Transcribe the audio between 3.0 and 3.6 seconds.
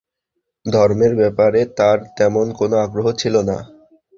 ছিল না।